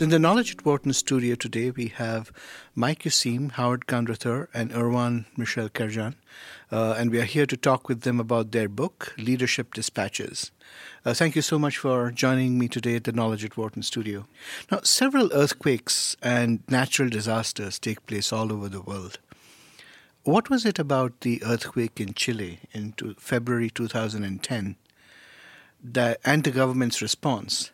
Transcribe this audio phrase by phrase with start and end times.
[0.00, 2.30] In the Knowledge at Wharton studio today, we have
[2.76, 6.14] Mike Useem, Howard Kunreuther, and Erwann Michel Kerjan.
[6.70, 10.52] Uh, and we are here to talk with them about their book, Leadership Dispatches.
[11.04, 14.28] Uh, thank you so much for joining me today at the Knowledge at Wharton studio.
[14.70, 19.18] Now, several earthquakes and natural disasters take place all over the world.
[20.22, 24.76] What was it about the earthquake in Chile in February 2010
[25.82, 27.72] that, and the government's response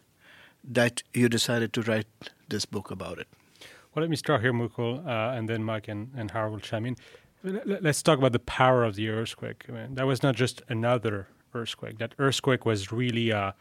[0.69, 2.07] that you decided to write
[2.49, 3.29] this book about it?
[3.95, 6.87] Well, let me start here, Mukul, uh, and then Mike and, and Howard will chime
[6.87, 6.97] in.
[7.45, 9.67] Let's talk about the power of the earthquake.
[9.69, 11.99] I mean, that was not just another earthquake.
[11.99, 13.55] That earthquake was really a,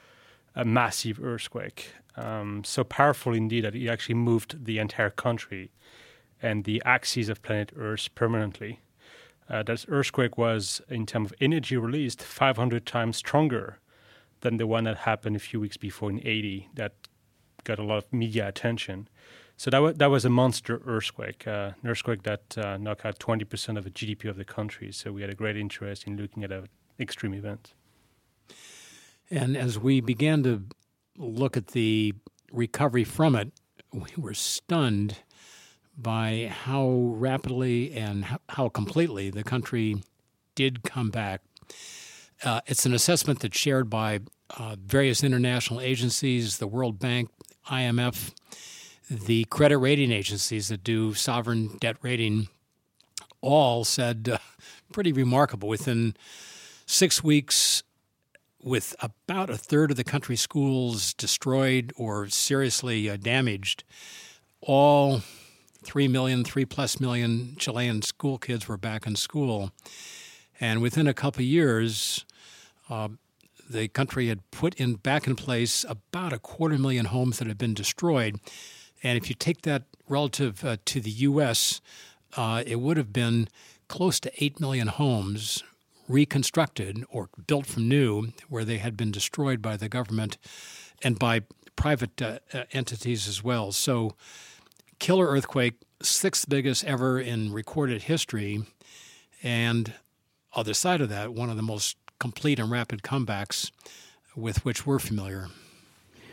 [0.55, 5.71] a massive earthquake, um, so powerful indeed that it actually moved the entire country
[6.41, 8.81] and the axis of planet Earth permanently.
[9.49, 13.79] Uh, that earthquake was, in terms of energy released, 500 times stronger
[14.43, 16.93] than the one that happened a few weeks before in Haiti that
[17.63, 19.07] got a lot of media attention.
[19.55, 23.19] So that, w- that was a monster earthquake, uh, an earthquake that uh, knocked out
[23.19, 24.91] 20% of the GDP of the country.
[24.91, 26.67] So we had a great interest in looking at an
[26.99, 27.73] extreme event.
[29.31, 30.63] And as we began to
[31.17, 32.13] look at the
[32.51, 33.51] recovery from it,
[33.93, 35.19] we were stunned
[35.97, 40.03] by how rapidly and how completely the country
[40.55, 41.41] did come back.
[42.43, 47.29] Uh, it's an assessment that's shared by uh, various international agencies, the World Bank,
[47.69, 48.31] IMF,
[49.09, 52.47] the credit rating agencies that do sovereign debt rating,
[53.41, 54.37] all said uh,
[54.91, 55.67] pretty remarkable.
[55.67, 56.15] Within
[56.85, 57.83] six weeks,
[58.63, 63.83] with about a third of the country's schools destroyed or seriously uh, damaged,
[64.61, 65.21] all
[65.83, 69.71] three million, three plus million Chilean school kids were back in school.
[70.59, 72.25] And within a couple of years,
[72.89, 73.09] uh,
[73.73, 77.57] the country had put in back in place about a quarter million homes that had
[77.57, 78.39] been destroyed.
[79.01, 81.81] And if you take that relative uh, to the U.S.,
[82.37, 83.49] uh, it would have been
[83.87, 85.63] close to 8 million homes
[86.07, 90.37] reconstructed or built from new where they had been destroyed by the government
[91.01, 91.41] and by
[91.75, 93.71] private uh, uh entities as well.
[93.71, 94.15] So,
[94.99, 98.63] killer earthquake, sixth biggest ever in recorded history.
[99.41, 99.93] And
[100.55, 103.71] other side of that, one of the most complete and rapid comebacks
[104.35, 105.47] with which we're familiar.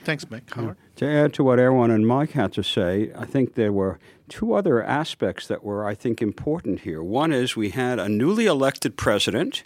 [0.05, 0.51] Thanks, Mike.
[0.55, 0.77] Howard?
[0.97, 3.99] To add to what Erwann and Mike had to say, I think there were
[4.31, 7.03] two other aspects that were, I think, important here.
[7.03, 9.65] One is we had a newly elected president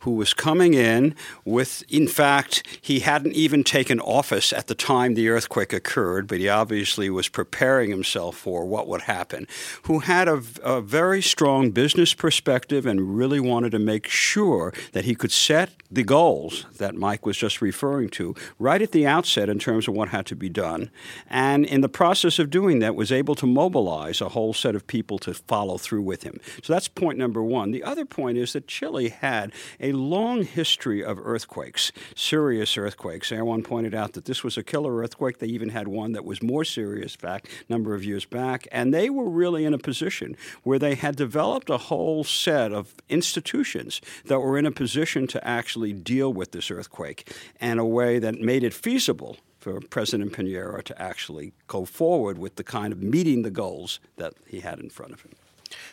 [0.00, 5.14] who was coming in with, in fact, he hadn't even taken office at the time
[5.14, 9.46] the earthquake occurred, but he obviously was preparing himself for what would happen,
[9.82, 15.04] who had a, a very strong business perspective and really wanted to make sure that
[15.04, 19.48] he could set the goals that Mike was just referring to right at the outset
[19.48, 20.90] in terms of what had to be done.
[21.28, 24.74] And in the process of doing that, was able to mobilize mobilize a whole set
[24.74, 26.38] of people to follow through with him.
[26.62, 27.72] So that's point number one.
[27.72, 33.32] The other point is that Chile had a long history of earthquakes, serious earthquakes.
[33.32, 35.38] Everyone pointed out that this was a killer earthquake.
[35.38, 38.68] They even had one that was more serious back a number of years back.
[38.72, 42.94] And they were really in a position where they had developed a whole set of
[43.08, 48.18] institutions that were in a position to actually deal with this earthquake in a way
[48.18, 53.02] that made it feasible for President Piñera to actually go forward with the kind of
[53.02, 55.32] meeting the goals that he had in front of him.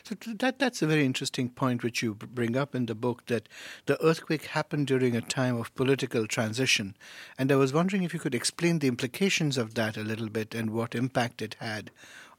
[0.03, 3.49] So that that's a very interesting point which you bring up in the book that
[3.87, 6.95] the earthquake happened during a time of political transition,
[7.39, 10.53] and I was wondering if you could explain the implications of that a little bit
[10.53, 11.89] and what impact it had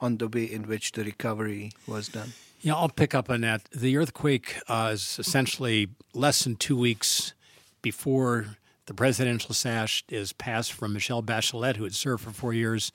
[0.00, 2.34] on the way in which the recovery was done.
[2.60, 3.64] Yeah, I'll pick up on that.
[3.72, 7.34] The earthquake uh, is essentially less than two weeks
[7.82, 8.56] before
[8.86, 12.92] the presidential sash is passed from Michelle Bachelet, who had served for four years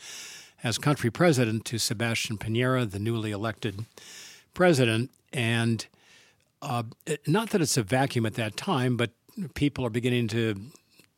[0.64, 3.86] as country president, to Sebastian Pinera, the newly elected
[4.54, 5.10] president.
[5.32, 5.86] And
[6.62, 6.84] uh,
[7.26, 9.12] not that it's a vacuum at that time, but
[9.54, 10.56] people are beginning to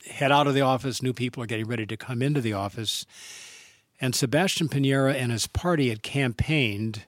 [0.07, 1.01] head out of the office.
[1.01, 3.05] New people are getting ready to come into the office.
[3.99, 7.05] And Sebastian Pinera and his party had campaigned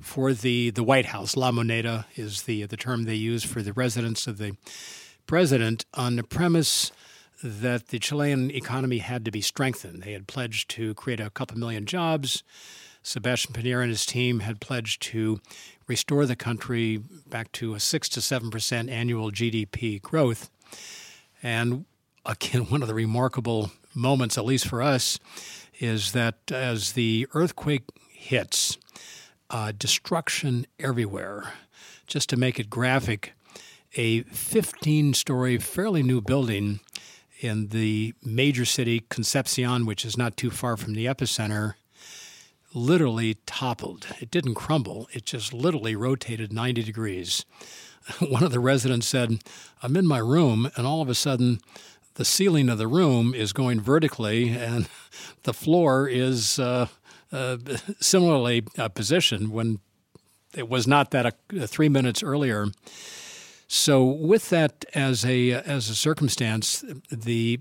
[0.00, 1.36] for the, the White House.
[1.36, 4.56] La Moneda is the, the term they use for the residence of the
[5.26, 6.92] president on the premise
[7.42, 10.02] that the Chilean economy had to be strengthened.
[10.02, 12.42] They had pledged to create a couple million jobs.
[13.02, 15.40] Sebastian Pinera and his team had pledged to
[15.86, 20.50] restore the country back to a 6 to 7% annual GDP growth.
[21.42, 21.84] And
[22.24, 25.18] again, one of the remarkable moments, at least for us,
[25.78, 28.78] is that as the earthquake hits,
[29.50, 31.52] uh, destruction everywhere.
[32.06, 33.32] Just to make it graphic,
[33.96, 36.80] a 15 story, fairly new building
[37.40, 41.74] in the major city, Concepcion, which is not too far from the epicenter,
[42.74, 44.06] literally toppled.
[44.20, 47.44] It didn't crumble, it just literally rotated 90 degrees.
[48.20, 49.40] One of the residents said,
[49.82, 51.60] I'm in my room, and all of a sudden,
[52.14, 54.88] the ceiling of the room is going vertically, and
[55.42, 56.86] the floor is uh,
[57.32, 57.56] uh,
[58.00, 59.80] similarly uh, positioned when
[60.54, 62.66] it was not that uh, three minutes earlier.
[63.68, 67.60] So, with that as a as a circumstance, the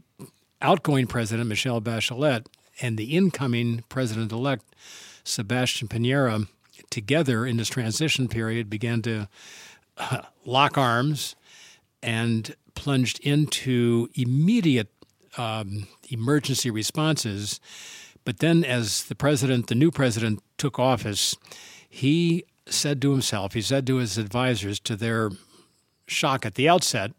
[0.62, 2.46] outgoing president Michelle Bachelet
[2.81, 4.75] and the incoming president elect
[5.24, 6.48] Sebastian Pinera
[6.90, 9.28] together in this transition period began to
[9.98, 11.36] uh, lock arms
[12.04, 14.90] and plunged into immediate
[15.38, 17.60] um, emergency responses.
[18.24, 21.36] But then, as the president, the new president, took office,
[21.90, 25.30] he said to himself, he said to his advisors, to their
[26.07, 27.12] shock at the outset,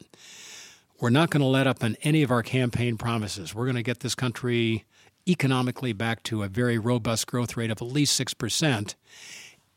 [1.01, 3.55] we're not going to let up on any of our campaign promises.
[3.55, 4.85] We're going to get this country
[5.29, 8.95] economically back to a very robust growth rate of at least 6%.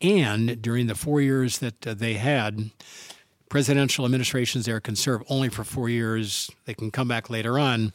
[0.00, 2.70] And during the four years that uh, they had,
[3.48, 7.92] presidential administrations there can serve only for four years, they can come back later on.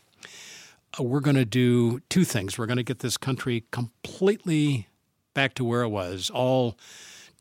[1.00, 2.58] Uh, we're going to do two things.
[2.58, 4.88] We're going to get this country completely
[5.34, 6.30] back to where it was.
[6.30, 6.78] All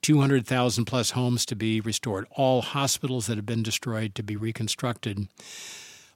[0.04, 5.28] 200,000 plus homes to be restored, all hospitals that have been destroyed to be reconstructed,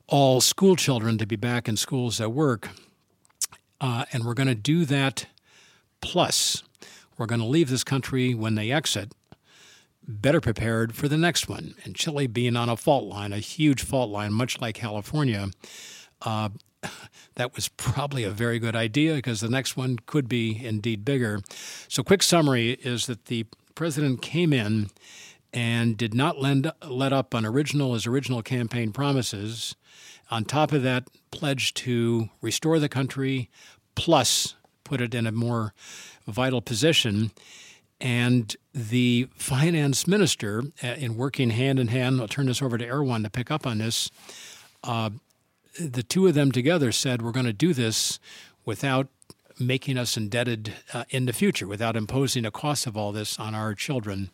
[0.06, 2.68] all school children to be back in schools at work.
[3.80, 5.26] Uh, and we're going to do that
[6.02, 6.62] plus
[7.16, 9.14] we're going to leave this country when they exit
[10.06, 11.74] better prepared for the next one.
[11.84, 15.48] And Chile being on a fault line, a huge fault line, much like California,
[16.20, 16.50] uh,
[17.36, 21.40] that was probably a very good idea because the next one could be indeed bigger.
[21.88, 23.46] So, quick summary is that the
[23.78, 24.90] president came in
[25.52, 29.76] and did not lend, let up on original his original campaign promises.
[30.32, 33.48] On top of that, pledged to restore the country,
[33.94, 35.74] plus put it in a more
[36.26, 37.30] vital position.
[38.00, 42.84] And the finance minister, uh, in working hand in hand, I'll turn this over to
[42.84, 44.10] Erwann to pick up on this.
[44.82, 45.10] Uh,
[45.78, 48.18] the two of them together said, We're going to do this
[48.64, 49.06] without
[49.60, 53.54] making us indebted uh, in the future without imposing a cost of all this on
[53.54, 54.30] our children.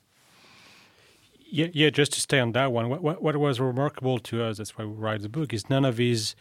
[1.47, 1.91] Yeah, yeah.
[1.91, 4.85] Just to stay on that one, what, what, what was remarkable to us, that's why
[4.85, 6.35] we write the book, is none of these,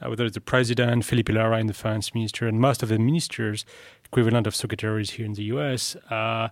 [0.00, 2.98] uh, whether it's the president, Felipe Larraín, and the finance minister, and most of the
[2.98, 3.64] ministers,
[4.04, 5.96] equivalent of secretaries here in the U.S.
[6.10, 6.48] Uh,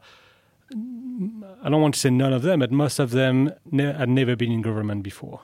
[0.71, 4.37] I don't want to say none of them, but most of them ne- had never
[4.37, 5.41] been in government before.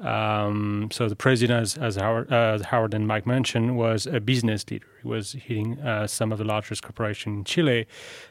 [0.00, 4.64] Um, so the president, as, as Howard, uh, Howard, and Mike mentioned, was a business
[4.70, 4.86] leader.
[5.02, 7.86] He was hitting uh, some of the largest corporations in Chile.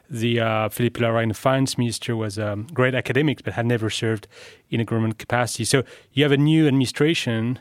[0.09, 4.27] The uh, Felipe Larraín, finance minister, was a great academic, but had never served
[4.69, 5.65] in a government capacity.
[5.65, 5.83] So
[6.13, 7.59] you have a new administration,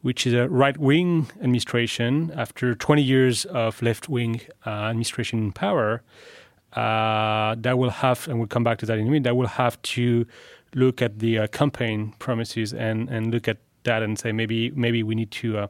[0.00, 6.02] which is a right-wing administration after 20 years of left-wing uh, administration in power.
[6.72, 9.24] Uh, that will have, and we'll come back to that in a minute.
[9.24, 10.26] That will have to
[10.74, 15.02] look at the uh, campaign promises and, and look at that and say maybe maybe
[15.02, 15.66] we need to uh,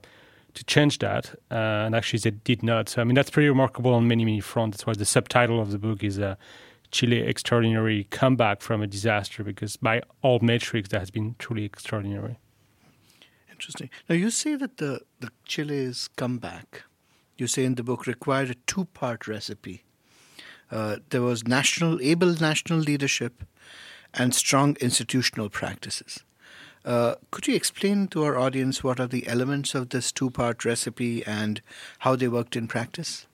[0.55, 1.35] to change that.
[1.51, 2.89] Uh, and actually, they did not.
[2.89, 4.77] So I mean, that's pretty remarkable on many many fronts.
[4.77, 6.21] That's why the subtitle of the book is
[6.91, 12.39] "Chile Extraordinary Comeback from a Disaster," because by all metrics, that has been truly extraordinary.
[13.51, 13.91] Interesting.
[14.09, 16.83] Now you say that the the Chile's comeback,
[17.39, 19.85] you say in the book, required a two part recipe.
[20.71, 23.45] Uh, there was national able national leadership
[24.15, 26.25] and strong institutional practices.
[26.85, 30.65] Uh, could you explain to our audience what are the elements of this two part
[30.65, 31.61] recipe and
[32.01, 33.27] how they worked in practice?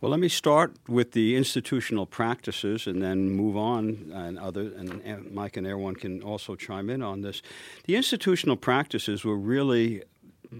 [0.00, 5.32] Well, let me start with the institutional practices and then move on, and other and
[5.32, 7.40] Mike and Erwann can also chime in on this.
[7.86, 10.02] The institutional practices were really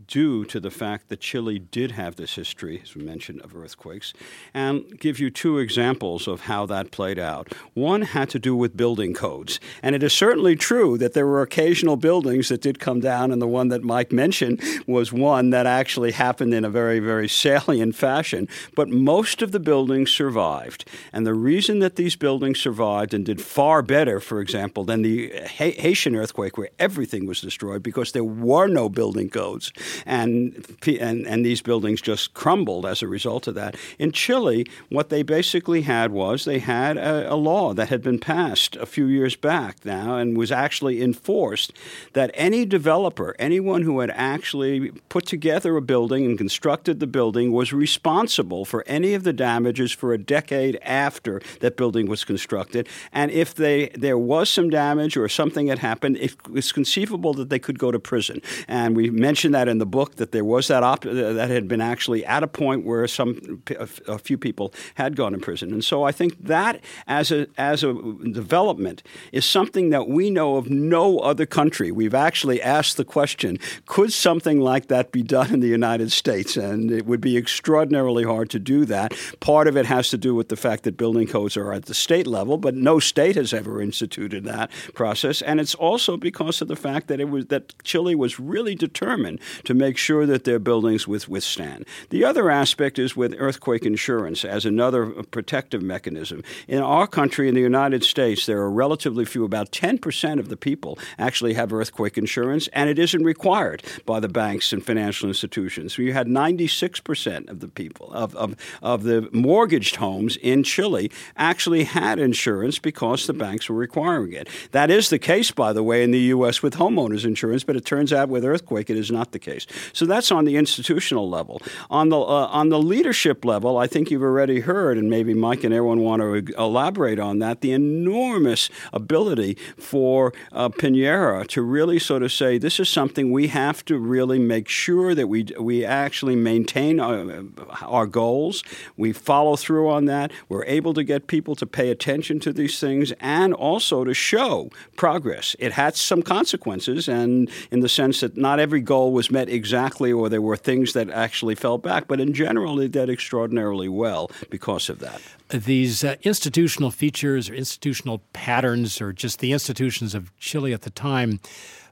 [0.06, 4.12] due to the fact that Chile did have this history, as we mentioned, of earthquakes,
[4.52, 7.52] and give you two examples of how that played out.
[7.74, 11.42] One had to do with building codes, and it is certainly true that there were
[11.42, 15.66] occasional buildings that did come down, and the one that Mike mentioned was one that
[15.66, 18.48] actually happened in a very, very salient fashion.
[18.74, 23.40] But most of the buildings survived, and the reason that these buildings survived and did
[23.40, 28.66] far better, for example, than the Haitian earthquake, where everything was destroyed because there were
[28.66, 29.72] no building codes
[30.06, 33.76] and, and, and these buildings just crumbled as a result of that.
[33.98, 38.18] In Chile, what they basically had was they had a, a law that had been
[38.18, 41.72] passed a few years back now and was actually enforced
[42.12, 47.52] that any developer, anyone who had actually put together a building and constructed the building,
[47.52, 52.88] was responsible for any of the damages for a decade after that building was constructed.
[53.12, 57.48] And if they there was some damage or something had happened, it was conceivable that
[57.48, 58.40] they could go to prison.
[58.68, 61.66] And we mentioned that that in the book that there was that op- that had
[61.68, 63.62] been actually at a point where some
[64.06, 67.82] a few people had gone to prison, and so I think that as a as
[67.82, 67.94] a
[68.32, 69.02] development
[69.32, 71.90] is something that we know of no other country.
[71.90, 76.56] We've actually asked the question: Could something like that be done in the United States?
[76.56, 79.14] And it would be extraordinarily hard to do that.
[79.40, 81.94] Part of it has to do with the fact that building codes are at the
[81.94, 86.68] state level, but no state has ever instituted that process, and it's also because of
[86.68, 90.58] the fact that it was that Chile was really determined to make sure that their
[90.58, 91.84] buildings with, withstand.
[92.10, 96.42] The other aspect is with earthquake insurance as another protective mechanism.
[96.68, 100.56] In our country, in the United States, there are relatively few, about 10% of the
[100.56, 105.96] people actually have earthquake insurance, and it isn't required by the banks and financial institutions.
[105.96, 111.84] We had 96% of the people, of, of, of the mortgaged homes in Chile, actually
[111.84, 114.48] had insurance because the banks were requiring it.
[114.72, 116.62] That is the case, by the way, in the U.S.
[116.62, 119.66] with homeowners insurance, but it turns out with earthquake it is not the case.
[119.92, 121.60] So that's on the institutional level.
[121.90, 125.64] On the uh, on the leadership level, I think you've already heard, and maybe Mike
[125.64, 127.60] and Erwann want to elaborate on that.
[127.60, 133.48] The enormous ability for uh, Piñera to really sort of say this is something we
[133.48, 137.42] have to really make sure that we we actually maintain our, uh,
[137.82, 138.64] our goals.
[138.96, 140.32] We follow through on that.
[140.48, 144.70] We're able to get people to pay attention to these things and also to show
[144.96, 145.56] progress.
[145.58, 150.10] It had some consequences, and in the sense that not every goal was met exactly,
[150.10, 154.30] or there were things that actually fell back, but in general, they did extraordinarily well
[154.48, 155.20] because of that.
[155.50, 160.90] These uh, institutional features or institutional patterns, or just the institutions of Chile at the
[160.90, 161.40] time,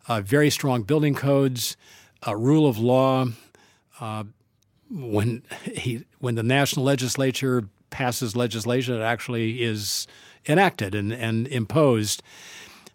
[0.09, 1.77] uh, very strong building codes,
[2.27, 3.27] uh, rule of law.
[4.01, 4.25] Uh,
[4.91, 5.43] when
[5.75, 10.07] he, when the national legislature passes legislation, it actually is
[10.49, 12.23] enacted and, and imposed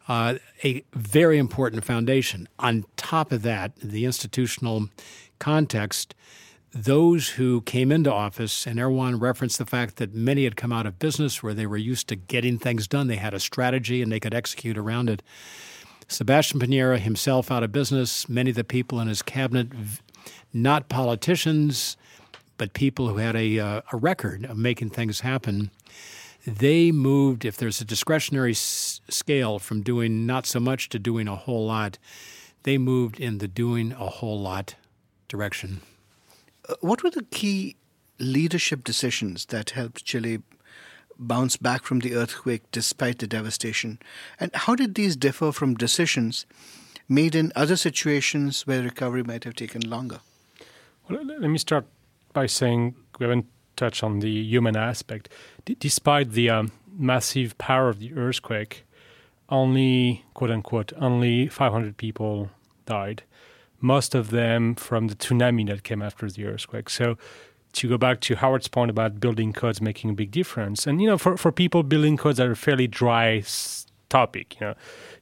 [0.08, 2.48] uh, a very important foundation.
[2.60, 4.90] On top of that, the institutional
[5.40, 6.16] context,
[6.74, 10.86] those who came into office, and Erwann referenced the fact that many had come out
[10.86, 13.08] of business where they were used to getting things done.
[13.08, 15.22] They had a strategy and they could execute around it.
[16.08, 19.68] Sebastian Piñera himself out of business, many of the people in his cabinet,
[20.54, 21.98] not politicians,
[22.58, 25.70] but people who had a, uh, a record of making things happen
[26.48, 28.54] they moved, if there's a discretionary
[29.10, 31.98] scale from doing not so much to doing a whole lot,
[32.64, 34.76] they moved in the doing a whole lot
[35.28, 35.82] direction.
[36.68, 37.76] Uh, what were the key
[38.20, 40.40] leadership decisions that helped Chile
[41.20, 44.00] bounce back from the earthquake despite the devastation?
[44.40, 46.46] And how did these differ from decisions
[47.10, 50.20] made in other situations where recovery might have taken longer?
[51.10, 51.86] Well, let me start
[52.34, 53.46] by saying we haven't
[53.76, 55.30] touched on the human aspect
[55.66, 58.84] d- despite the um, massive power of the earthquake,
[59.50, 62.50] only quote unquote only 500 people
[62.86, 63.24] died.
[63.80, 66.89] Most of them from the tsunami that came after the earthquake.
[66.89, 67.18] So
[67.74, 71.08] to go back to Howard's point about building codes making a big difference, and you
[71.08, 73.44] know, for, for people building codes are a fairly dry
[74.10, 74.74] topic, you know,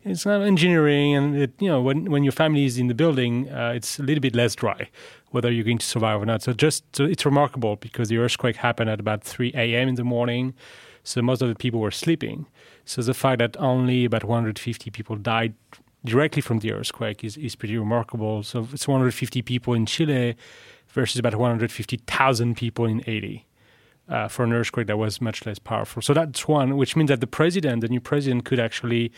[0.03, 3.49] it's not engineering, and it, you know, when when your family is in the building,
[3.49, 4.89] uh, it's a little bit less dry,
[5.31, 6.43] whether you're going to survive or not.
[6.43, 9.89] So just so it's remarkable because the earthquake happened at about 3 a.m.
[9.89, 10.53] in the morning,
[11.05, 12.47] so most of the people were sleeping.
[12.83, 15.53] So the fact that only about 150 people died
[16.03, 18.41] directly from the earthquake is, is pretty remarkable.
[18.43, 20.35] So it's 150 people in Chile
[20.89, 23.45] versus about 150,000 people in Haiti.
[24.07, 25.99] Uh, for an earthquake that was much less powerful.
[25.99, 29.11] So that's one, which means that the president, the new president, could actually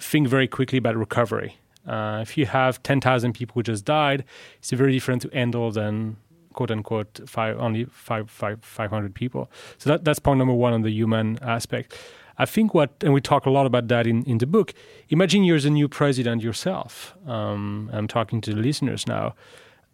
[0.00, 1.58] think very quickly about recovery.
[1.86, 4.24] Uh, if you have 10,000 people who just died,
[4.58, 6.16] it's very different to handle than
[6.56, 9.48] quote unquote five, only five, five, 500 people.
[9.78, 11.96] So that, that's point number one on the human aspect.
[12.38, 14.74] I think what, and we talk a lot about that in, in the book.
[15.08, 17.14] Imagine you're the new president yourself.
[17.26, 19.34] Um, I'm talking to the listeners now.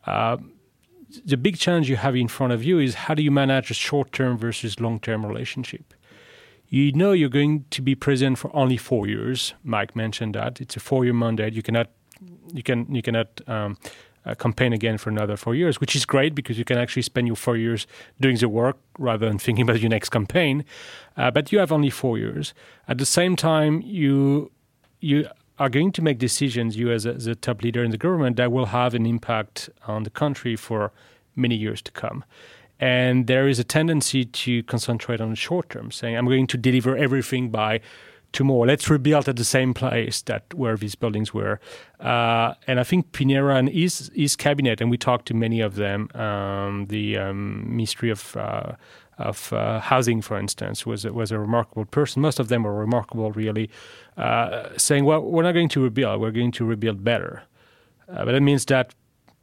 [0.07, 0.39] Uh,
[1.25, 3.75] the big challenge you have in front of you is how do you manage a
[3.75, 5.95] short term versus long term relationship?
[6.73, 9.53] you know you're going to be president for only four years.
[9.63, 11.53] Mike mentioned that it's a four-year mandate.
[11.53, 11.91] You cannot,
[12.51, 13.77] you can, you cannot um,
[14.25, 17.27] uh, campaign again for another four years, which is great because you can actually spend
[17.27, 17.87] your four years
[18.21, 20.65] doing the work rather than thinking about your next campaign.
[21.17, 22.55] Uh, but you have only four years.
[22.89, 24.51] At the same time, you
[25.01, 27.99] you are going to make decisions, you as a, as a top leader in the
[27.99, 30.93] government, that will have an impact on the country for
[31.37, 32.25] many years to come.
[32.81, 36.57] And there is a tendency to concentrate on the short term, saying, I'm going to
[36.57, 37.81] deliver everything by
[38.33, 38.63] tomorrow.
[38.63, 41.61] Let's rebuild at the same place that where these buildings were.
[42.01, 45.77] Uh, and I think Piñera and his, his cabinet, and we talked to many of
[45.77, 48.73] them, um, the um, Ministry of uh,
[49.19, 52.23] of uh, housing, for instance, was was a remarkable person.
[52.23, 53.71] Most of them were remarkable, really,
[54.17, 57.43] uh, saying, "Well, we're not going to rebuild; we're going to rebuild better."
[58.09, 58.95] Uh, but that means that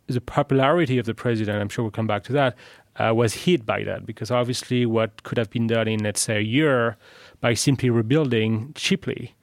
[0.08, 2.56] the popularity of the president, I'm sure we'll come back to that,
[3.00, 6.38] uh, was hit by that because obviously what could have been done in, let's say,
[6.38, 6.98] a year
[7.42, 9.36] by simply rebuilding cheaply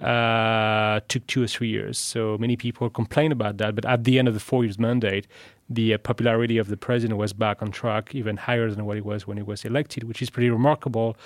[0.00, 1.98] uh, took two or three years.
[1.98, 3.74] So many people complain about that.
[3.74, 5.26] But at the end of the four years mandate,
[5.68, 9.04] the uh, popularity of the president was back on track, even higher than what it
[9.04, 11.16] was when he was elected, which is pretty remarkable.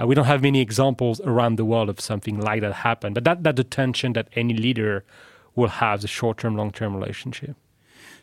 [0.00, 3.12] Uh, we don't have many examples around the world of something like that happen.
[3.12, 5.04] But that, that the tension that any leader
[5.54, 7.56] will have, the short term, long term relationship.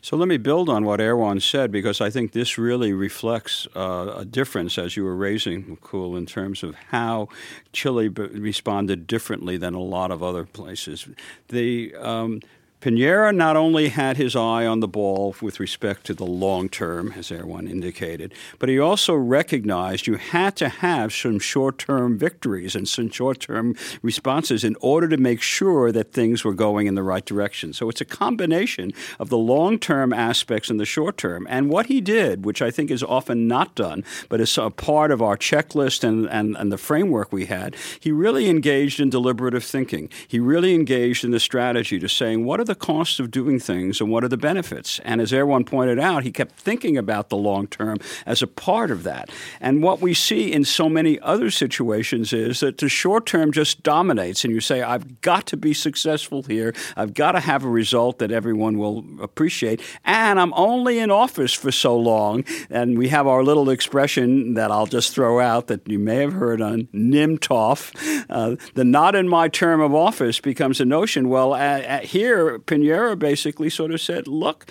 [0.02, 4.14] So let me build on what Erwann said because I think this really reflects uh,
[4.16, 7.28] a difference, as you were raising, Mukul, in terms of how
[7.74, 11.06] Chile responded differently than a lot of other places.
[11.48, 12.40] The um,
[12.80, 17.12] Piñera not only had his eye on the ball with respect to the long term,
[17.14, 22.74] as Erwann indicated, but he also recognized you had to have some short term victories
[22.74, 26.94] and some short term responses in order to make sure that things were going in
[26.94, 27.74] the right direction.
[27.74, 31.46] So it's a combination of the long term aspects and the short term.
[31.50, 35.10] And what he did, which I think is often not done, but is a part
[35.10, 39.64] of our checklist and, and, and the framework we had, he really engaged in deliberative
[39.64, 40.08] thinking.
[40.26, 44.00] He really engaged in the strategy to saying, what are the costs of doing things
[44.00, 45.00] and what are the benefits?
[45.04, 48.92] And as Erwann pointed out, he kept thinking about the long term as a part
[48.92, 49.28] of that.
[49.60, 53.82] And what we see in so many other situations is that the short term just
[53.82, 56.72] dominates, and you say, I've got to be successful here.
[56.96, 59.80] I've got to have a result that everyone will appreciate.
[60.04, 62.44] And I'm only in office for so long.
[62.70, 66.34] And we have our little expression that I'll just throw out that you may have
[66.34, 68.26] heard on NIMTOF.
[68.30, 71.28] Uh, the not in my term of office becomes a notion.
[71.28, 74.66] Well, at, at here, Piñera basically sort of said, look,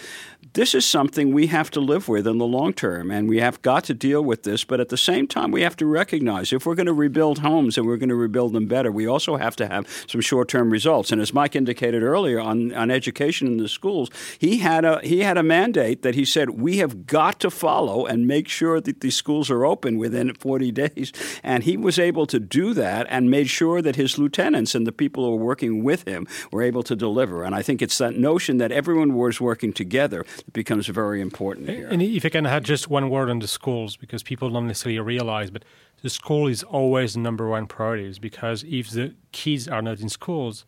[0.53, 3.61] this is something we have to live with in the long term, and we have
[3.61, 4.63] got to deal with this.
[4.63, 7.77] But at the same time, we have to recognize if we're going to rebuild homes
[7.77, 10.69] and we're going to rebuild them better, we also have to have some short term
[10.69, 11.11] results.
[11.11, 15.19] And as Mike indicated earlier on, on education in the schools, he had a he
[15.19, 19.01] had a mandate that he said we have got to follow and make sure that
[19.01, 21.11] these schools are open within 40 days.
[21.43, 24.91] And he was able to do that and made sure that his lieutenants and the
[24.91, 27.43] people who were working with him were able to deliver.
[27.43, 31.87] And I think it's that notion that everyone was working together becomes very important here.
[31.87, 34.99] And if I can add just one word on the schools, because people don't necessarily
[34.99, 35.63] realize, but
[36.01, 40.09] the school is always the number one priority, because if the kids are not in
[40.09, 40.65] schools,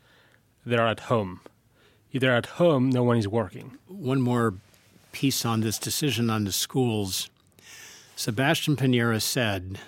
[0.66, 1.42] they're at home.
[2.12, 3.78] If they're at home, no one is working.
[3.88, 4.56] One more
[5.12, 7.30] piece on this decision on the schools.
[8.16, 9.80] Sebastian Piñera said,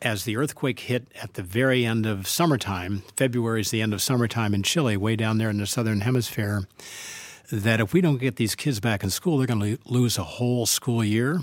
[0.00, 4.00] as the earthquake hit at the very end of summertime, February is the end of
[4.00, 6.68] summertime in Chile, way down there in the southern hemisphere
[7.50, 10.24] that if we don't get these kids back in school, they're going to lose a
[10.24, 11.40] whole school year.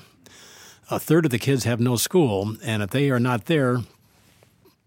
[0.92, 3.80] A third of the kids have no school, and if they are not there,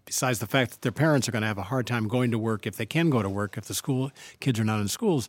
[0.05, 2.39] besides the fact that their parents are going to have a hard time going to
[2.39, 5.27] work if they can go to work, if the school kids are not in schools,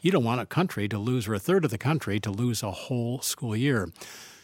[0.00, 2.64] you don't want a country to lose, or a third of the country to lose
[2.64, 3.90] a whole school year.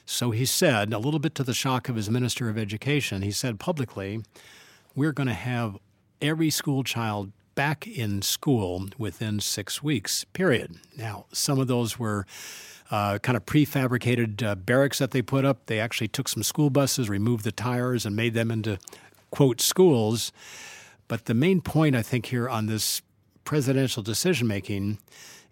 [0.07, 3.33] So he said, a little bit to the shock of his minister of education, he
[3.33, 4.23] said publicly,
[4.95, 5.77] we're going to have
[6.23, 10.77] every school child back in school within six weeks, period.
[10.97, 12.25] Now, some of those were
[12.88, 15.66] uh, kind of prefabricated uh, barracks that they put up.
[15.66, 18.79] They actually took some school buses, removed the tires, and made them into,
[19.33, 20.31] quote, schools.
[21.09, 23.03] But the main point, I think, here on this
[23.42, 24.99] presidential decision making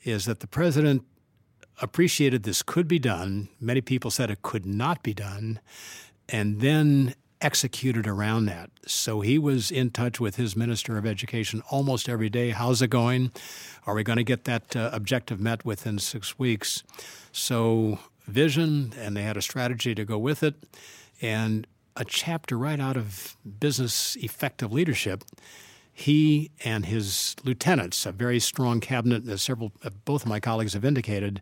[0.05, 1.03] is that the president
[1.83, 3.49] appreciated this could be done.
[3.61, 5.59] Many people said it could not be done.
[6.29, 8.70] And then executed around that.
[8.87, 12.51] So he was in touch with his Minister of Education almost every day.
[12.51, 13.31] How's it going?
[13.87, 16.83] Are we going to get that uh, objective met within six weeks?
[17.33, 20.55] So, vision, and they had a strategy to go with it,
[21.20, 25.25] and a chapter right out of business effective leadership.
[25.92, 30.75] He and his lieutenants, a very strong cabinet, as several, uh, both of my colleagues
[30.75, 31.40] have indicated,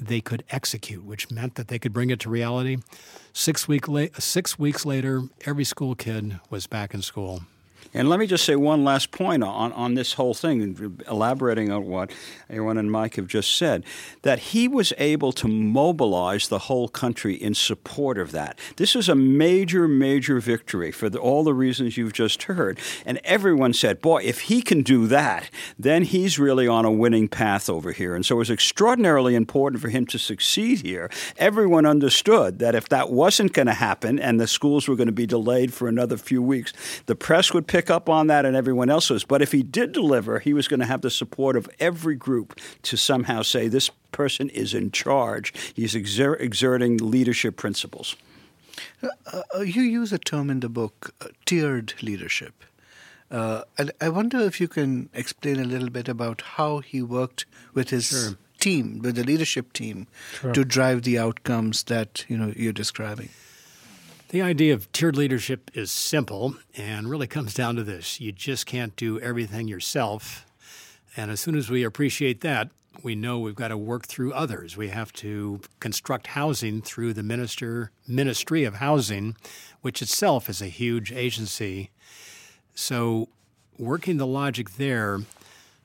[0.00, 2.78] they could execute, which meant that they could bring it to reality.
[3.32, 7.42] Six, week la- six weeks later, every school kid was back in school.
[7.94, 11.86] And let me just say one last point on, on this whole thing, elaborating on
[11.86, 12.10] what
[12.50, 13.84] Erwann and Mike have just said,
[14.22, 18.58] that he was able to mobilize the whole country in support of that.
[18.76, 22.78] This is a major, major victory for the, all the reasons you've just heard.
[23.06, 27.28] And everyone said, boy, if he can do that, then he's really on a winning
[27.28, 28.14] path over here.
[28.14, 31.10] And so it was extraordinarily important for him to succeed here.
[31.36, 35.12] Everyone understood that if that wasn't going to happen and the schools were going to
[35.12, 36.72] be delayed for another few weeks,
[37.06, 39.22] the press would pick pick up on that and everyone else was.
[39.24, 42.58] But if he did deliver, he was going to have the support of every group
[42.82, 45.52] to somehow say this person is in charge.
[45.74, 48.16] He's exer- exerting leadership principles.
[49.00, 52.64] Uh, uh, you use a term in the book, uh, tiered leadership.
[53.30, 57.46] Uh, and I wonder if you can explain a little bit about how he worked
[57.74, 58.38] with his sure.
[58.58, 60.08] team, with the leadership team,
[60.40, 60.52] Sure.
[60.52, 63.28] to drive the outcomes that you know you're describing?
[64.30, 68.66] The idea of tiered leadership is simple and really comes down to this you just
[68.66, 70.44] can't do everything yourself.
[71.16, 72.68] And as soon as we appreciate that,
[73.02, 74.76] we know we've got to work through others.
[74.76, 79.34] We have to construct housing through the minister Ministry of Housing,
[79.80, 81.88] which itself is a huge agency.
[82.74, 83.30] So,
[83.78, 85.20] working the logic there,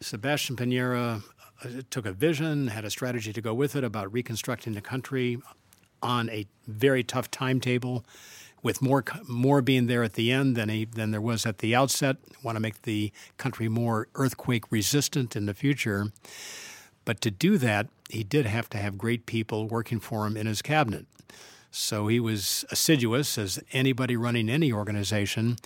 [0.02, 1.24] Sebastian Pinera
[1.64, 5.38] uh, took a vision, had a strategy to go with it about reconstructing the country
[6.04, 8.06] on a very tough timetable,
[8.62, 11.74] with more more being there at the end than he, than there was at the
[11.74, 12.18] outset.
[12.44, 16.12] Want to make the country more earthquake resistant in the future,
[17.06, 20.46] but to do that, he did have to have great people working for him in
[20.46, 21.06] his cabinet.
[21.72, 25.58] So he was assiduous, as anybody running any organization,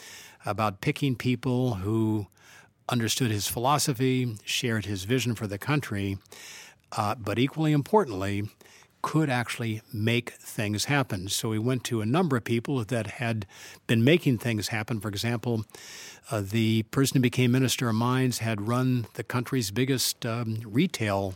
[0.46, 2.28] about picking people who
[2.88, 6.18] understood his philosophy, shared his vision for the country,
[6.94, 8.50] uh, but equally importantly,
[9.08, 11.30] could actually make things happen.
[11.30, 13.46] So we went to a number of people that had
[13.88, 15.00] been making things happen.
[15.00, 15.64] For example,
[16.30, 21.36] uh, the person who became Minister of Mines had run the country's biggest um, retail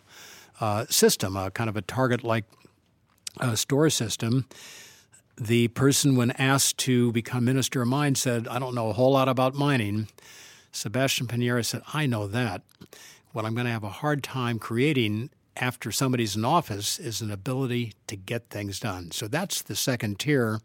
[0.59, 2.43] uh, system, a kind of a Target like
[3.39, 4.47] uh, store system.
[5.37, 9.13] The person, when asked to become Minister of Mines, said, I don't know a whole
[9.13, 10.09] lot about mining.
[10.73, 12.63] Sebastian Pinera said, I know that.
[13.31, 17.31] What I'm going to have a hard time creating after somebody's in office is an
[17.31, 19.11] ability to get things done.
[19.11, 20.61] So that's the second tier.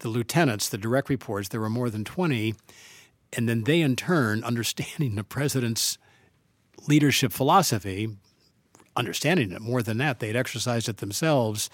[0.00, 2.54] The lieutenants, the direct reports, there were more than 20.
[3.32, 5.98] And then they, in turn, understanding the president's
[6.86, 8.08] leadership philosophy,
[8.96, 11.70] understanding it more than that, they'd exercised it themselves.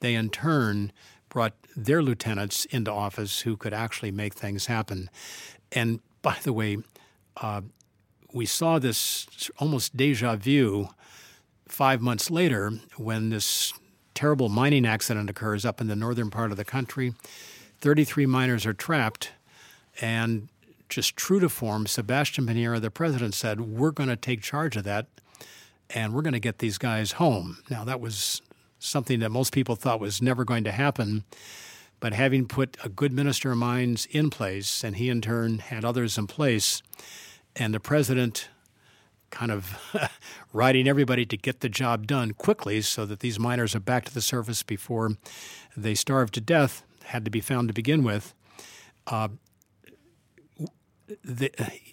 [0.00, 0.92] They, in turn,
[1.28, 5.10] brought their lieutenants into office who could actually make things happen.
[5.72, 6.78] And by the way,
[7.36, 7.60] uh,
[8.32, 10.88] we saw this almost deja vu
[11.68, 13.72] five months later when this
[14.14, 17.14] terrible mining accident occurs up in the northern part of the country.
[17.80, 19.30] 33 miners are trapped,
[20.00, 20.48] and
[20.88, 24.84] just true to form, Sebastian Pinera, the president, said, We're going to take charge of
[24.84, 25.06] that
[25.90, 27.58] and we're going to get these guys home.
[27.70, 28.42] Now, that was
[28.78, 31.24] something that most people thought was never going to happen.
[32.00, 35.84] But having put a good minister of mines in place, and he in turn had
[35.84, 36.82] others in place,
[37.56, 38.48] and the president
[39.30, 39.78] kind of
[40.52, 44.14] riding everybody to get the job done quickly so that these miners are back to
[44.14, 45.16] the surface before
[45.76, 48.34] they starve to death, had to be found to begin with.
[49.06, 49.28] Uh,
[51.24, 51.50] the,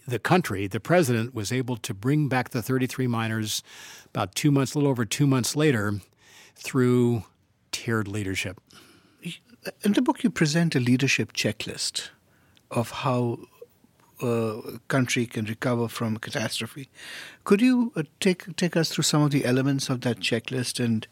[0.07, 3.63] the country, the president, was able to bring back the 33 miners
[4.07, 5.99] about two months, a little over two months later,
[6.55, 7.23] through
[7.71, 8.59] tiered leadership.
[9.83, 12.09] In the book, you present a leadership checklist
[12.69, 13.39] of how
[14.21, 16.89] a country can recover from a catastrophe.
[17.43, 21.07] Could you uh, take take us through some of the elements of that checklist and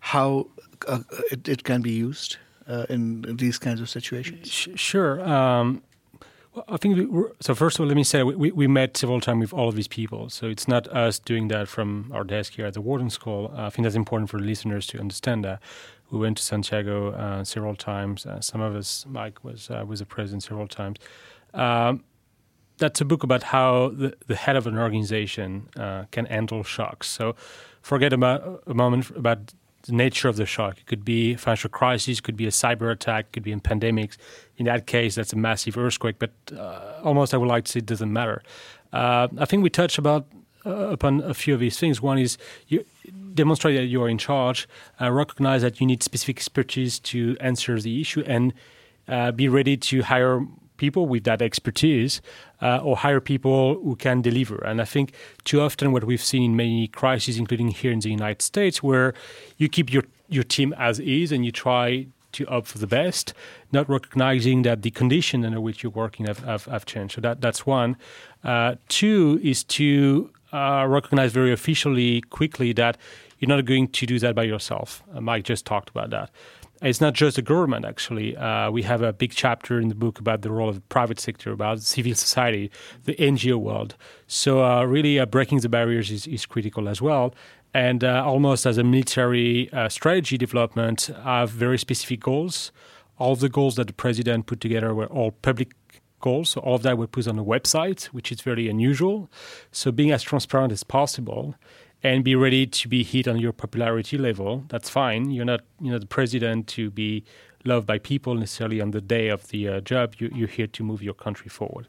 [0.00, 0.48] how
[0.86, 2.36] uh, it, it, can be used
[2.68, 4.48] uh, in these kinds of situations?
[4.74, 5.20] Sure.
[5.28, 5.82] Um,
[6.54, 7.54] well, I think we so.
[7.54, 9.88] First of all, let me say we, we met several times with all of these
[9.88, 10.28] people.
[10.28, 13.52] So it's not us doing that from our desk here at the Wharton School.
[13.54, 15.60] Uh, I think that's important for listeners to understand that.
[16.10, 18.24] We went to Santiago uh, several times.
[18.24, 20.96] Uh, some of us, Mike was was the president several times.
[21.54, 22.04] Um,
[22.78, 27.08] that's a book about how the, the head of an organization uh, can handle shocks.
[27.08, 27.34] So
[27.82, 30.78] forget about a moment about the nature of the shock.
[30.78, 34.16] It could be financial crisis, could be a cyber attack, could be in pandemics.
[34.56, 36.18] In that case, that's a massive earthquake.
[36.18, 38.42] But uh, almost, I would like to say, it doesn't matter.
[38.92, 40.26] Uh, I think we touched about
[40.66, 42.02] uh, upon a few of these things.
[42.02, 42.84] One is you
[43.34, 44.68] demonstrate that you are in charge,
[45.00, 48.52] uh, recognize that you need specific expertise to answer the issue, and
[49.06, 50.44] uh, be ready to hire
[50.78, 52.22] people with that expertise
[52.62, 54.56] uh, or hire people who can deliver.
[54.64, 55.12] And I think
[55.44, 59.12] too often what we've seen in many crises, including here in the United States, where
[59.58, 63.34] you keep your, your team as is and you try to opt for the best,
[63.72, 67.14] not recognizing that the condition under which you're working have, have, have changed.
[67.14, 67.96] So that, that's one.
[68.44, 72.96] Uh, two is to uh, recognize very officially, quickly, that
[73.38, 75.02] you're not going to do that by yourself.
[75.14, 76.30] Uh, Mike just talked about that
[76.82, 78.36] it's not just the government actually.
[78.36, 81.18] Uh, we have a big chapter in the book about the role of the private
[81.18, 82.70] sector about civil society
[83.04, 83.96] the ngo world.
[84.26, 87.34] So uh, really uh, breaking the barriers is, is, critical as well.
[87.74, 92.72] And uh, almost as a military uh, strategy development have very specific goals.
[93.18, 95.72] All the goals that the president put together were all public
[96.20, 96.50] goals.
[96.50, 99.30] So all of that were put on the website which is very unusual.
[99.72, 101.54] So being as transparent as possible
[102.02, 104.64] and be ready to be hit on your popularity level.
[104.68, 105.30] That's fine.
[105.30, 107.24] You're not you know the president to be
[107.64, 110.14] loved by people necessarily on the day of the uh, job.
[110.18, 111.88] You, you're here to move your country forward.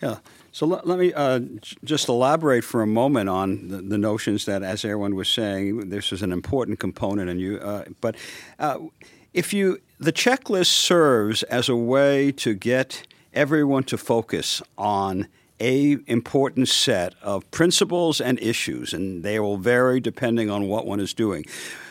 [0.00, 0.18] Yeah.
[0.50, 1.40] So let, let me uh,
[1.84, 6.12] just elaborate for a moment on the, the, notions that, as everyone was saying, this
[6.12, 7.30] is an important component.
[7.30, 8.16] And you, uh, but
[8.58, 8.78] uh,
[9.32, 15.28] if you, the checklist serves as a way to get everyone to focus on
[15.62, 20.98] a important set of principles and issues, and they will vary depending on what one
[20.98, 21.44] is doing.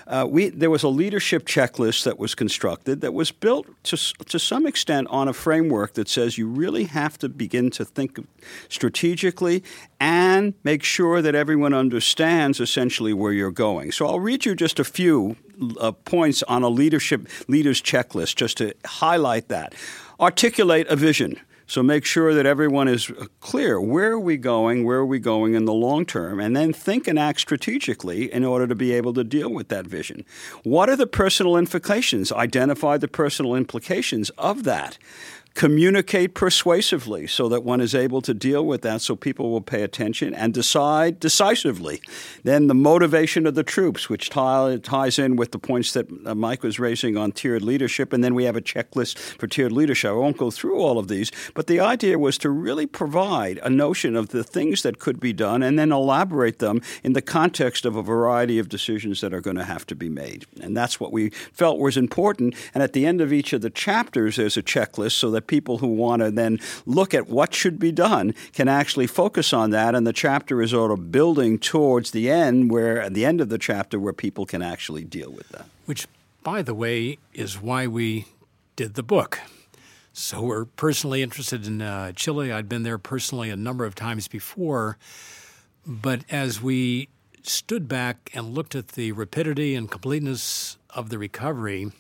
[0.07, 4.37] Uh, we, there was a leadership checklist that was constructed that was built to, to
[4.37, 8.19] some extent on a framework that says you really have to begin to think
[8.67, 9.63] strategically
[10.01, 13.93] and make sure that everyone understands essentially where you're going.
[13.93, 15.37] So I'll read you just a few
[15.79, 19.73] uh, points on a leadership leaders checklist just to highlight that.
[20.19, 21.39] Articulate a vision.
[21.71, 23.79] So make sure that everyone is clear.
[23.79, 24.83] Where are we going?
[24.83, 26.37] Where are we going in the long term?
[26.37, 29.87] And then think and act strategically in order to be able to deal with that
[29.87, 30.25] vision.
[30.63, 32.29] What are the personal implications?
[32.29, 34.97] Identify the personal implications of that
[35.53, 39.83] communicate persuasively so that one is able to deal with that so people will pay
[39.83, 42.01] attention and decide decisively.
[42.43, 46.35] Then the motivation of the troops, which tie, ties in with the points that uh,
[46.35, 48.13] Mike was raising on tiered leadership.
[48.13, 50.11] And then we have a checklist for tiered leadership.
[50.11, 53.69] I won't go through all of these, but the idea was to really provide a
[53.69, 57.85] notion of the things that could be done and then elaborate them in the context
[57.85, 60.45] of a variety of decisions that are going to have to be made.
[60.61, 62.55] And that's what we felt was important.
[62.73, 65.47] And at the end of each of the chapters, there's a checklist so that that
[65.47, 69.71] people who want to then look at what should be done can actually focus on
[69.71, 69.95] that.
[69.95, 73.49] And the chapter is sort of building towards the end, where at the end of
[73.49, 75.65] the chapter, where people can actually deal with that.
[75.85, 76.07] Which,
[76.43, 78.25] by the way, is why we
[78.75, 79.39] did the book.
[80.13, 82.51] So we're personally interested in uh, Chile.
[82.51, 84.97] I'd been there personally a number of times before.
[85.87, 87.09] But as we
[87.41, 91.91] stood back and looked at the rapidity and completeness of the recovery,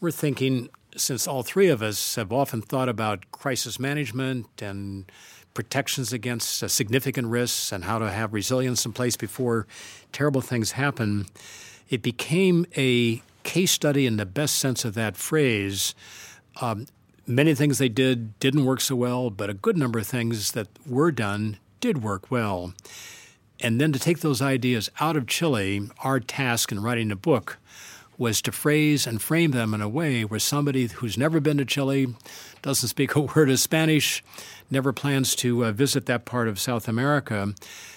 [0.00, 5.10] we're thinking since all three of us have often thought about crisis management and
[5.54, 9.66] protections against uh, significant risks and how to have resilience in place before
[10.12, 11.26] terrible things happen,
[11.88, 15.94] it became a case study in the best sense of that phrase.
[16.60, 16.86] Um,
[17.26, 20.68] many things they did didn't work so well, but a good number of things that
[20.86, 22.74] were done did work well.
[23.60, 27.58] And then to take those ideas out of Chile, our task in writing the book
[28.16, 31.64] was to phrase and frame them in a way where somebody who's never been to
[31.64, 32.14] Chile,
[32.62, 34.22] doesn't speak a word of Spanish,
[34.70, 37.54] never plans to uh, visit that part of South America,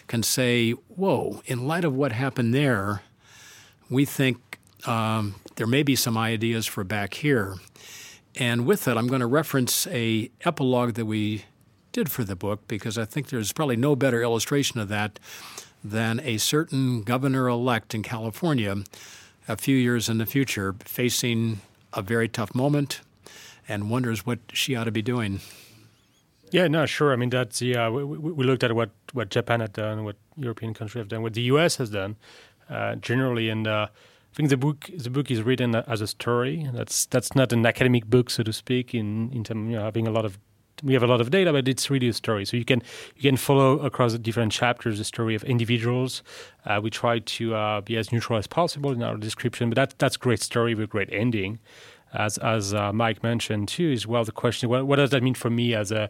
[0.07, 3.03] can say, Whoa, in light of what happened there,
[3.89, 7.55] we think um, there may be some ideas for back here.
[8.35, 11.45] And with that, I'm going to reference a epilogue that we
[11.91, 15.19] did for the book because I think there's probably no better illustration of that
[15.83, 18.83] than a certain governor elect in California
[19.47, 21.61] a few years in the future facing
[21.93, 23.01] a very tough moment
[23.67, 25.39] and wonders what she ought to be doing.
[26.51, 27.11] Yeah, no, sure.
[27.11, 27.89] I mean, that's yeah.
[27.89, 31.33] We, we, looked at what, what Japan had done, what European countries have done, what
[31.33, 31.75] the U.S.
[31.75, 32.15] has done
[32.69, 36.69] uh, generally, and uh, I think the book the book is written as a story.
[36.73, 40.07] That's that's not an academic book, so to speak, in in terms you know, having
[40.07, 40.37] a lot of
[40.83, 42.45] we have a lot of data, but it's really a story.
[42.45, 42.81] So you can
[43.15, 46.23] you can follow across different chapters the story of individuals.
[46.65, 49.99] Uh, we try to uh, be as neutral as possible in our description, but that
[49.99, 51.59] that's great story with a great ending.
[52.13, 55.35] As as uh, Mike mentioned too, is well the question: what, what does that mean
[55.35, 56.09] for me as a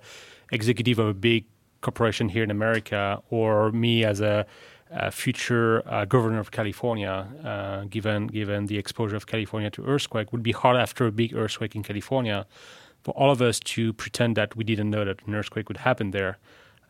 [0.52, 1.46] executive of a big
[1.82, 4.46] corporation here in America, or me as a
[4.92, 10.32] uh, future uh, governor of California, uh, given given the exposure of California to earthquake,
[10.32, 12.46] would be hard after a big earthquake in California
[13.08, 16.12] for all of us to pretend that we didn't know that an earthquake would happen
[16.12, 16.38] there.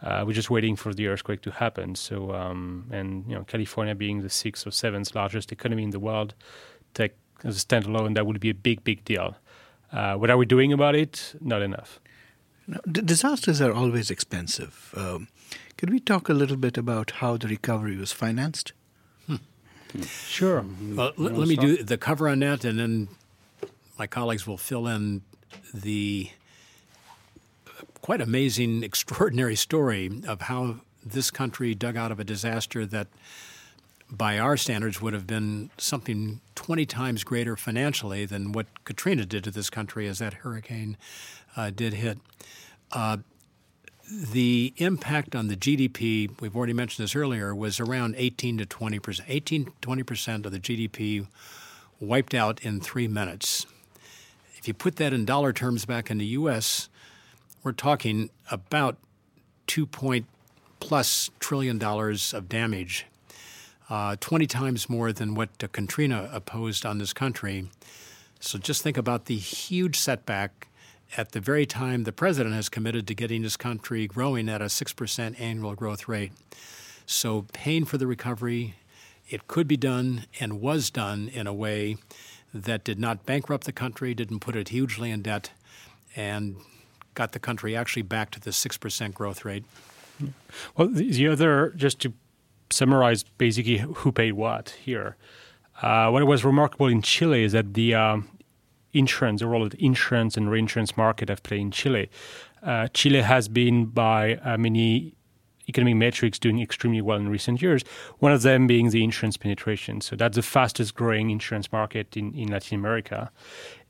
[0.02, 1.94] Uh, we're just waiting for the earthquake to happen.
[1.94, 6.00] So, um, and you know, California being the sixth or seventh largest economy in the
[6.00, 6.34] world,
[6.96, 9.36] take as a standalone, that would be a big, big deal.
[9.94, 11.36] Uh, what are we doing about it?
[11.40, 12.00] Not enough.
[12.66, 14.96] Now, d- disasters are always expensive.
[14.98, 15.28] Um,
[15.78, 18.74] could we talk a little bit about how the recovery was financed?
[19.28, 19.36] Hmm.
[20.02, 20.66] Sure.
[20.96, 23.08] Well, l- let me do the cover on that, and then
[24.00, 25.22] my colleagues will fill in
[25.74, 26.30] the
[28.02, 33.08] quite amazing, extraordinary story of how this country dug out of a disaster that,
[34.10, 39.44] by our standards, would have been something 20 times greater financially than what Katrina did
[39.44, 40.98] to this country as that hurricane
[41.56, 42.18] uh, did hit.
[42.92, 43.18] Uh,
[44.10, 49.00] the impact on the GDP, we've already mentioned this earlier, was around 18 to 20
[49.00, 49.30] percent.
[49.30, 51.28] 18 to 20 percent of the GDP
[52.00, 53.66] wiped out in three minutes.
[54.68, 56.90] If you put that in dollar terms back in the U.S.,
[57.64, 58.98] we're talking about
[59.66, 60.26] two point
[60.82, 63.06] plus trillion dollars of damage,
[63.90, 67.70] uh, 20 times more than what uh, Katrina opposed on this country.
[68.42, 70.68] So just think about the huge setback
[71.16, 74.66] at the very time the president has committed to getting this country growing at a
[74.66, 76.34] 6% annual growth rate.
[77.06, 78.76] So, paying for the recovery,
[79.30, 81.96] it could be done and was done in a way
[82.54, 85.52] that did not bankrupt the country, didn't put it hugely in debt,
[86.16, 86.58] and
[87.14, 89.66] got the country actually back to the 6% growth rate.
[90.76, 92.14] Well, the other, just to
[92.70, 95.16] summarize basically who paid what here,
[95.82, 98.30] uh, what was remarkable in Chile is that the um,
[98.94, 102.10] insurance, the role of the insurance and reinsurance market have played in Chile.
[102.64, 105.14] Uh, Chile has been, by uh, many
[105.68, 107.84] economic metrics, doing extremely well in recent years.
[108.20, 110.02] One of them being the insurance penetration.
[110.02, 113.32] So that's the fastest growing insurance market in, in Latin America.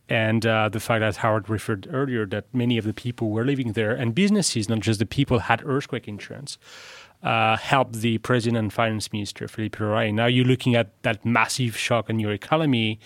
[0.10, 3.74] And uh, the fact that Howard referred earlier that many of the people were living
[3.74, 6.58] there and businesses, not just the people, had earthquake insurance.
[7.24, 10.14] Uh, helped the president and finance minister, Felipe Larraín.
[10.14, 13.00] Now you're looking at that massive shock on your economy,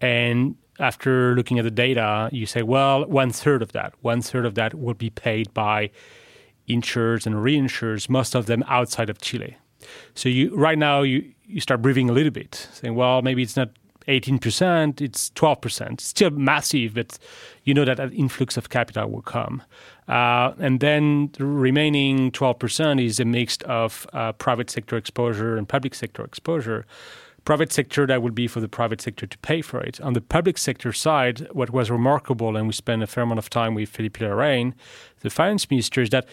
[0.00, 4.44] and after looking at the data, you say, well, one third of that, one third
[4.44, 5.90] of that will be paid by
[6.66, 9.56] insurers and reinsurers, most of them outside of Chile.
[10.14, 13.56] So you right now you, you start breathing a little bit, saying, well, maybe it's
[13.56, 13.70] not
[14.08, 15.92] 18%, it's 12%.
[15.92, 17.18] It's still massive, but
[17.64, 19.62] you know that an influx of capital will come.
[20.08, 25.68] Uh, and then the remaining 12% is a mix of uh, private sector exposure and
[25.68, 26.86] public sector exposure
[27.46, 29.98] private sector, that would be for the private sector to pay for it.
[30.02, 33.48] On the public sector side, what was remarkable, and we spent a fair amount of
[33.48, 34.74] time with Felipe Larraín,
[35.20, 36.28] the finance minister, is that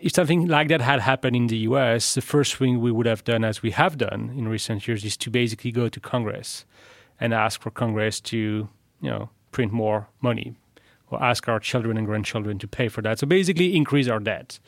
[0.00, 3.24] if something like that had happened in the US, the first thing we would have
[3.24, 6.64] done, as we have done in recent years, is to basically go to Congress
[7.18, 8.68] and ask for Congress to,
[9.00, 10.54] you know, print more money
[11.10, 13.18] or ask our children and grandchildren to pay for that.
[13.18, 14.58] So basically increase our debt.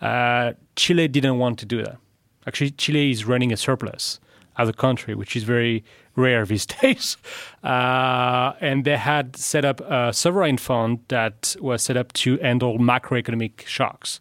[0.00, 1.98] Uh, Chile didn't want to do that.
[2.46, 4.18] Actually, Chile is running a surplus
[4.56, 5.84] as a country, which is very
[6.16, 7.16] rare these days.
[7.62, 12.78] Uh, and they had set up a sovereign fund that was set up to handle
[12.78, 14.20] macroeconomic shocks.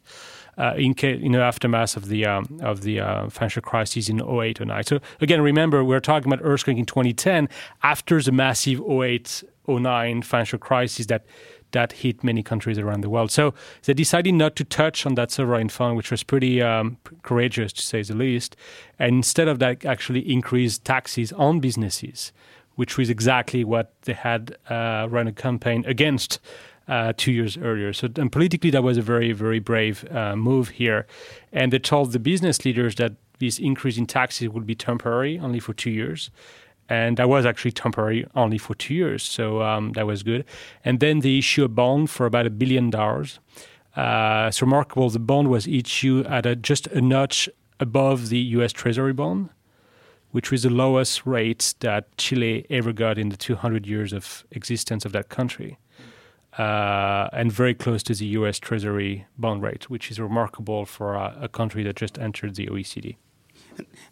[0.60, 4.60] Uh, in, in the aftermath of the um, of the uh, financial crisis in 08
[4.60, 4.84] 09.
[4.84, 7.48] So again, remember we're talking about earthquake in 2010
[7.82, 11.26] after the massive 08 09 financial crisis that
[11.72, 13.32] that hit many countries around the world.
[13.32, 17.72] So they decided not to touch on that sovereign fund, which was pretty um, courageous
[17.74, 18.56] to say the least,
[18.98, 22.32] and instead of that, actually increased taxes on businesses,
[22.76, 26.40] which was exactly what they had uh, run a campaign against.
[26.90, 27.94] Uh, two years earlier.
[27.94, 31.06] So, and politically, that was a very, very brave uh, move here.
[31.54, 35.60] And they told the business leaders that this increase in taxes would be temporary, only
[35.60, 36.32] for two years,
[36.90, 39.22] and that was actually temporary only for two years.
[39.22, 40.46] So um, that was good.
[40.84, 43.40] And then they issue a bond for about a billion dollars.
[43.96, 47.50] Uh, it's remarkable the bond was issued at a, just a notch
[47.80, 49.50] above the us treasury bond
[50.32, 55.06] which was the lowest rate that chile ever got in the 200 years of existence
[55.06, 55.78] of that country
[56.58, 61.38] uh, and very close to the us treasury bond rate which is remarkable for a,
[61.42, 63.18] a country that just entered the oecd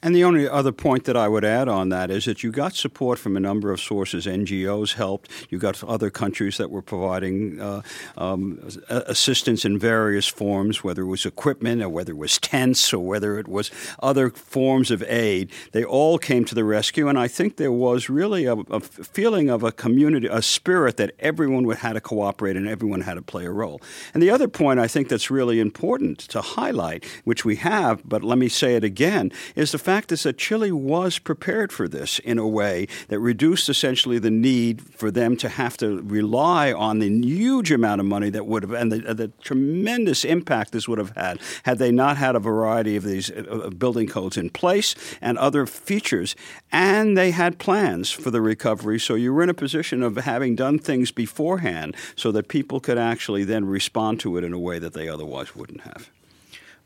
[0.02, 2.76] and the only other point that I would add on that is that you got
[2.76, 4.26] support from a number of sources.
[4.26, 5.30] NGOs helped.
[5.50, 7.82] You got other countries that were providing uh,
[8.18, 13.06] um, assistance in various forms, whether it was equipment or whether it was tents or
[13.06, 13.72] whether it was
[14.04, 15.52] other forms of aid.
[15.72, 19.50] They all came to the rescue, and I think there was really a, a feeling
[19.50, 23.22] of a community, a spirit that everyone would had to cooperate and everyone had to
[23.22, 23.82] play a role.
[24.14, 28.24] And the other point I think that's really important to highlight, which we have, but
[28.24, 32.20] let me say it again, is the fact is that Chile was prepared for this
[32.20, 37.00] in a way that reduced essentially the need for them to have to rely on
[37.00, 41.00] the huge amount of money that would have and the, the tremendous impact this would
[41.00, 44.96] have had had they not had a variety of these uh, building codes in place
[45.22, 46.36] and other features.
[46.72, 50.56] And they had plans for the recovery, so you were in a position of having
[50.56, 54.80] done things beforehand so that people could actually then respond to it in a way
[54.80, 56.10] that they otherwise wouldn't have.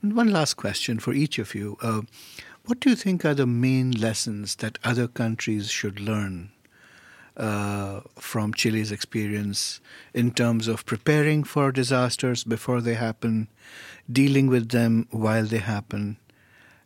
[0.01, 1.77] One last question for each of you.
[1.81, 2.01] Uh,
[2.65, 6.51] what do you think are the main lessons that other countries should learn
[7.37, 9.79] uh, from Chile's experience
[10.13, 13.47] in terms of preparing for disasters before they happen,
[14.11, 16.17] dealing with them while they happen,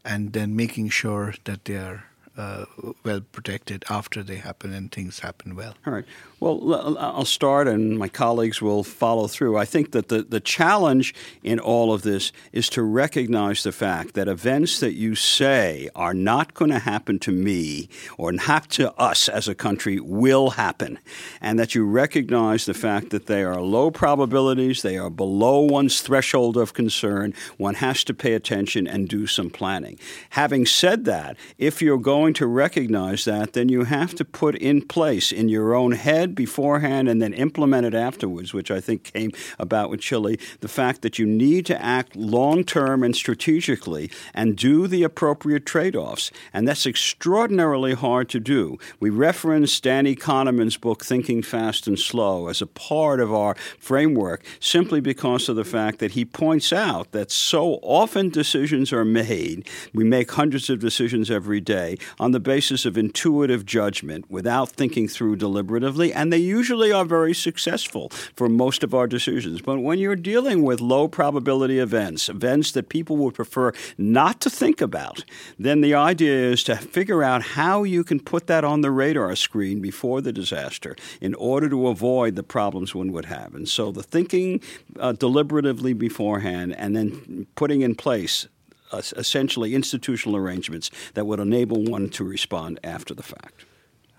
[0.04, 2.06] and then making sure that they are
[2.38, 2.66] uh,
[3.04, 5.74] well protected after they happen and things happen well?
[5.86, 6.06] All right.
[6.40, 9.58] Well, I'll start and my colleagues will follow through.
[9.58, 14.16] I think that the, the challenge in all of this is to recognize the fact
[14.16, 18.94] that events that you say are not going to happen to me or not to
[19.00, 21.00] us as a country will happen.
[21.40, 26.02] And that you recognize the fact that they are low probabilities, they are below one's
[26.02, 27.34] threshold of concern.
[27.58, 29.98] One has to pay attention and do some planning.
[30.32, 34.56] Having said that, if you're going going to recognize that, then you have to put
[34.56, 39.04] in place in your own head beforehand and then implement it afterwards, which I think
[39.04, 44.12] came about with Chile, the fact that you need to act long term and strategically
[44.34, 46.32] and do the appropriate trade offs.
[46.54, 48.78] And that's extraordinarily hard to do.
[49.00, 54.44] We reference Danny Kahneman's book, Thinking Fast and Slow, as a part of our framework
[54.60, 59.68] simply because of the fact that he points out that so often decisions are made,
[59.94, 65.08] we make hundreds of decisions every day on the basis of intuitive judgment without thinking
[65.08, 69.62] through deliberatively, and they usually are very successful for most of our decisions.
[69.62, 74.50] But when you're dealing with low probability events, events that people would prefer not to
[74.50, 75.24] think about,
[75.60, 79.36] then the idea is to figure out how you can put that on the radar
[79.36, 83.54] screen before the disaster in order to avoid the problems one would have.
[83.54, 84.62] And so the thinking
[85.00, 88.48] uh, deliberatively beforehand and then putting in place
[88.92, 93.66] uh, essentially institutional arrangements that would enable one to respond after the fact.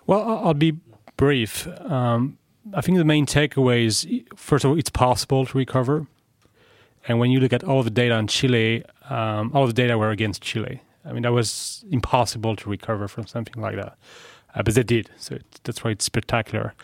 [0.06, 0.78] Well, I'll be
[1.16, 1.66] brief.
[1.80, 2.38] Um,
[2.74, 6.06] I think the main takeaway is first of all, it's possible to recover.
[7.08, 10.10] And when you look at all the data on Chile, um, all the data were
[10.10, 10.82] against Chile.
[11.04, 13.96] I mean, that was impossible to recover from something like that.
[14.54, 16.74] Uh, but they did, so it, that's why it's spectacular.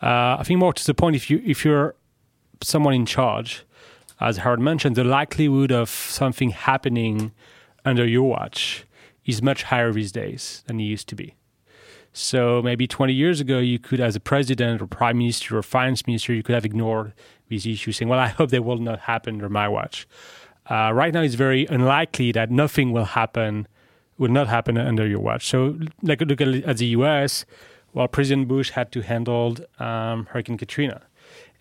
[0.00, 1.94] Uh, I think more to the point, if you if you're
[2.62, 3.64] someone in charge,
[4.20, 7.32] as Howard mentioned, the likelihood of something happening
[7.84, 8.84] under your watch
[9.24, 11.34] is much higher these days than it used to be.
[12.12, 16.06] So maybe 20 years ago, you could, as a president or prime minister or finance
[16.06, 17.14] minister, you could have ignored
[17.48, 20.06] these issues, saying, "Well, I hope they will not happen under my watch."
[20.70, 23.66] Uh, right now, it's very unlikely that nothing will happen,
[24.18, 25.46] will not happen under your watch.
[25.48, 27.44] So, like look at, at the U.S.
[27.94, 31.02] Well, President Bush had to handle um, Hurricane Katrina,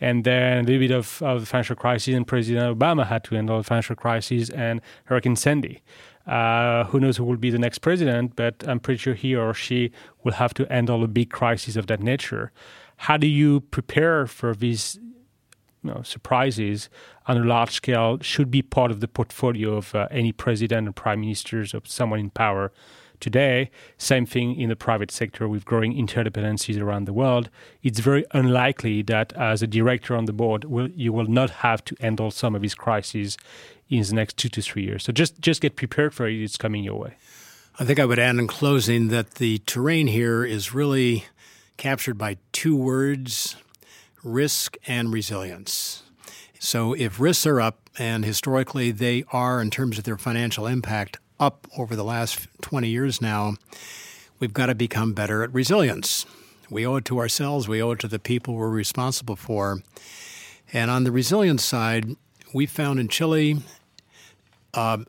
[0.01, 3.35] and then a little bit of, of the financial crisis, and President Obama had to
[3.35, 5.81] handle the financial crisis and Hurricane Sandy.
[6.27, 9.53] Uh, who knows who will be the next president, but I'm pretty sure he or
[9.53, 9.91] she
[10.23, 12.51] will have to handle a big crisis of that nature.
[12.97, 14.99] How do you prepare for these
[15.83, 16.89] you know, surprises
[17.25, 18.19] on a large scale?
[18.21, 22.19] Should be part of the portfolio of uh, any president or prime ministers or someone
[22.19, 22.71] in power
[23.21, 23.69] today.
[23.97, 27.49] Same thing in the private sector with growing interdependencies around the world.
[27.81, 31.85] It's very unlikely that as a director on the board, will, you will not have
[31.85, 33.37] to handle some of these crises
[33.99, 35.03] in the next two to three years.
[35.03, 36.41] So just just get prepared for it.
[36.41, 37.15] It's coming your way.
[37.79, 41.25] I think I would add in closing that the terrain here is really
[41.77, 43.55] captured by two words
[44.23, 46.03] risk and resilience.
[46.59, 51.17] So if risks are up, and historically they are in terms of their financial impact
[51.39, 53.55] up over the last 20 years now,
[54.39, 56.25] we've got to become better at resilience.
[56.69, 59.81] We owe it to ourselves, we owe it to the people we're responsible for.
[60.71, 62.15] And on the resilience side,
[62.53, 63.57] we found in Chile
[64.73, 65.07] um,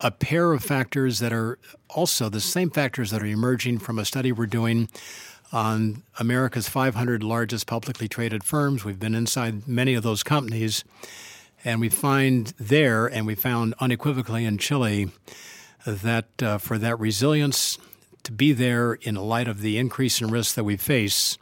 [0.00, 1.58] a pair of factors that are
[1.88, 4.88] also the same factors that are emerging from a study we're doing
[5.52, 8.84] on America's 500 largest publicly traded firms.
[8.84, 10.84] We've been inside many of those companies,
[11.64, 15.10] and we find there, and we found unequivocally in Chile,
[15.86, 17.78] that uh, for that resilience
[18.24, 21.38] to be there in light of the increase in risk that we face,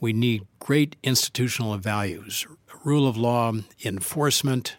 [0.00, 2.46] we need great institutional values,
[2.84, 3.52] rule of law,
[3.84, 4.76] enforcement,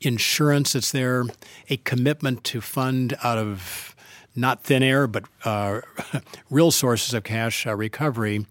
[0.00, 1.24] insurance that's there,
[1.68, 3.94] a commitment to fund out of
[4.34, 5.80] not thin air, but uh,
[6.50, 8.46] real sources of cash uh, recovery,